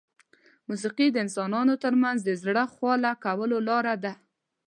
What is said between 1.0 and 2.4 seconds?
د انسانانو ترمنځ د